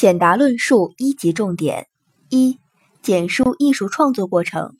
[0.00, 1.86] 简答论述一级重点：
[2.30, 2.58] 一、
[3.02, 4.78] 简述艺术创作过程，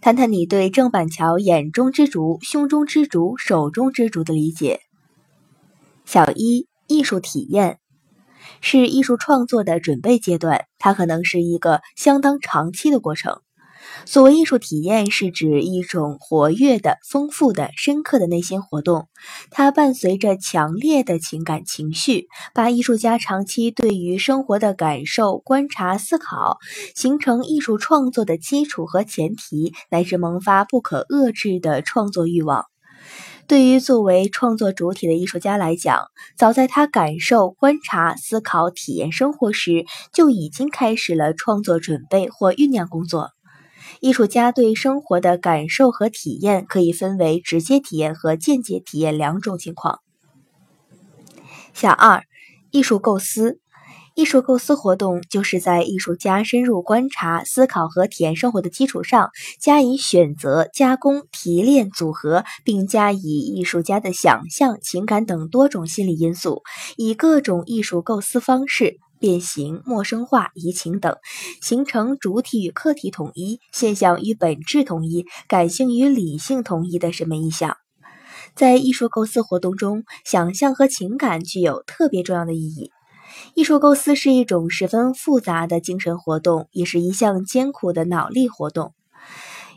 [0.00, 4.78] 谈谈你对郑板桥眼中之竹、胸中之竹、手中之竹的理解。
[6.04, 7.80] 小一、艺术体验
[8.60, 13.40] 是艺术创作的准备阶段，它可能是一个相当长期的过程。
[14.04, 19.08] 所谓艺术体验，是指一种活跃的、丰富的、深刻的内心活动，
[19.50, 26.58] 它伴随着强烈的情感情绪，把艺术家长期对于生活的感受、观察、思考，
[26.94, 32.64] 形成艺术创作的基础和前提，乃至萌发不可遏制的创作欲望。
[33.48, 36.04] 对于作为创作主体的艺术家来讲，
[36.38, 43.30] 早在他感受、观察、思考、体验生活时，就已经开始了创作准备或酝酿工作。
[44.00, 50.00] 艺术家对生活的感受和体验可以分为直接体验和间接体验两种情况。
[51.74, 52.22] 小二，
[52.70, 53.58] 艺术构思。
[54.14, 66.62] 艺术构思活动就是在艺术家深入观察、思考和体验生活的基础上，加以选择、加工、提炼、组合，并加以艺术家的想象、情感等多种心理因素，
[66.98, 68.98] 以各种艺术构思方式。
[69.22, 71.16] 变形、陌生化、移情等，
[71.62, 77.76] 形成主体与客体统一、现象与本质统一、感性与理性统一的审美意象。
[78.56, 82.90] 在艺术构思活动中，想象和情感具有特别重要的意义。
[83.54, 88.92] 艺术构思是一种十分复杂的精神活动，也是一项艰苦的脑力活动。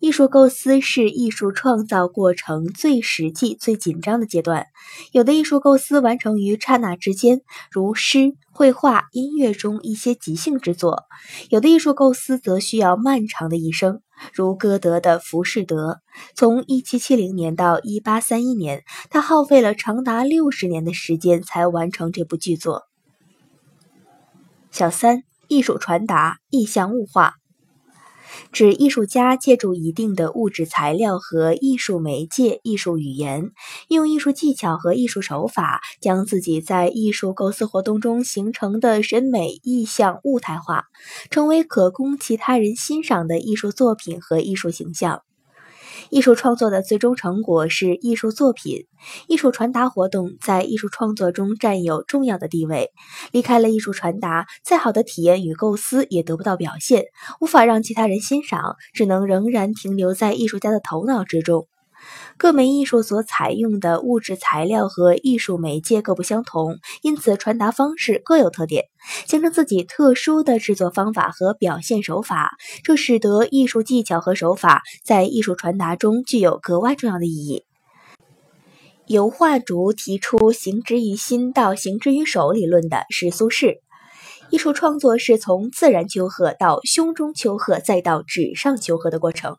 [0.00, 4.66] 艺术构思是艺术创造过程最实际、最紧张的阶段。
[5.12, 11.04] 有的艺术构思完成于刹那之间，如诗、绘画、音乐中一些即兴之作；
[11.50, 14.00] 有的艺术构思则需要漫长的一生，
[14.32, 15.92] 如歌德的《浮士德》，
[16.36, 22.84] 从1770年到1831年，他耗费了长达六十年的时间才完成这部巨作。
[24.70, 27.37] 小三，艺术传达，意象物化。
[28.52, 33.50] 指艺术家借助一定的物质材料和艺术媒介、艺术语言，
[33.88, 40.84] 用艺术技巧和艺术手法，将自己在艺术构思活动中形成的审美意象物态化，
[41.30, 45.27] 成为可供其他人欣赏的艺术作品和艺术形象。
[46.10, 48.86] 艺术创作的最终成果是艺术作品。
[49.26, 52.90] 艺术传达活动在艺术创作中占有重要的地位。
[53.32, 57.04] 离开了艺术传达，再好的体验与构思也得不到表现，
[57.40, 61.68] 无法让其他人欣赏，只能仍然停留在艺术家的头脑之中。
[62.36, 68.84] 各门艺术所采用的物质材料和艺术媒介各不相同，因此传达方式各有特点，
[69.26, 72.56] 形成自己特殊的制作方法和表现手法。
[72.82, 77.64] 这使得艺术技巧和手法在艺术传达中具有格外重要的意义。
[79.06, 83.78] 由画竹提出“行之于心到行之于手”理论的是苏轼。
[84.50, 89.56] 艺术创作是从自然丘壑到胸中丘壑再到纸上丘壑的过程。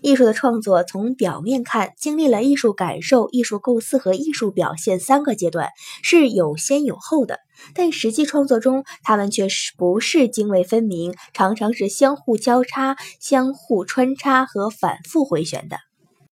[0.00, 5.70] 艺术的创作从表面看，经历了艺术感受、艺术构思和艺术表现三个阶段，
[6.02, 7.40] 是有先有后的。
[7.74, 15.87] 但实际创作中，他们却是不是泾渭分明，常常是相互交叉、相互穿插和反复回旋的。